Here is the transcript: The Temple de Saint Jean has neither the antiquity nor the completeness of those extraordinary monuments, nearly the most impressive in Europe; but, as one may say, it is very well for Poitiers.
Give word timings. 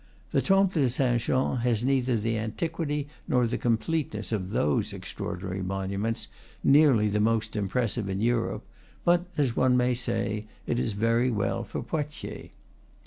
The 0.31 0.41
Temple 0.41 0.81
de 0.81 0.89
Saint 0.89 1.21
Jean 1.21 1.57
has 1.57 1.83
neither 1.83 2.17
the 2.17 2.35
antiquity 2.35 3.07
nor 3.27 3.45
the 3.45 3.59
completeness 3.59 4.31
of 4.31 4.49
those 4.49 4.93
extraordinary 4.93 5.61
monuments, 5.61 6.27
nearly 6.63 7.07
the 7.07 7.19
most 7.19 7.55
impressive 7.55 8.09
in 8.09 8.19
Europe; 8.19 8.65
but, 9.05 9.27
as 9.37 9.55
one 9.55 9.77
may 9.77 9.93
say, 9.93 10.47
it 10.65 10.79
is 10.79 10.93
very 10.93 11.29
well 11.29 11.63
for 11.63 11.83
Poitiers. 11.83 12.49